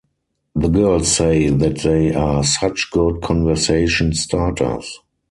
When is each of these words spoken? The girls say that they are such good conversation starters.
The 0.55 0.67
girls 0.67 1.09
say 1.15 1.49
that 1.49 1.77
they 1.81 2.11
are 2.15 2.43
such 2.43 2.89
good 2.89 3.21
conversation 3.21 4.13
starters. 4.15 4.99